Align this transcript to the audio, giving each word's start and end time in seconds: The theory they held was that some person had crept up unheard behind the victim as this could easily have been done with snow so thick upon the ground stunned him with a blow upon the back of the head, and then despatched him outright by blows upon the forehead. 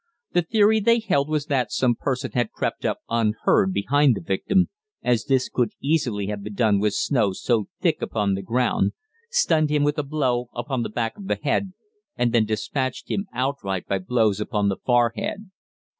The 0.33 0.41
theory 0.41 0.79
they 0.79 0.97
held 0.97 1.29
was 1.29 1.45
that 1.45 1.71
some 1.71 1.93
person 1.93 2.31
had 2.31 2.49
crept 2.51 2.85
up 2.85 3.01
unheard 3.07 3.71
behind 3.71 4.15
the 4.15 4.21
victim 4.21 4.69
as 5.03 5.25
this 5.25 5.47
could 5.47 5.73
easily 5.79 6.25
have 6.25 6.41
been 6.43 6.55
done 6.55 6.79
with 6.79 6.95
snow 6.95 7.33
so 7.33 7.67
thick 7.81 8.01
upon 8.01 8.33
the 8.33 8.41
ground 8.41 8.93
stunned 9.29 9.69
him 9.69 9.83
with 9.83 9.99
a 9.99 10.03
blow 10.03 10.49
upon 10.55 10.81
the 10.81 10.89
back 10.89 11.15
of 11.17 11.27
the 11.27 11.35
head, 11.35 11.73
and 12.17 12.31
then 12.33 12.45
despatched 12.45 13.11
him 13.11 13.27
outright 13.31 13.85
by 13.85 13.99
blows 13.99 14.41
upon 14.41 14.69
the 14.69 14.77
forehead. 14.83 15.51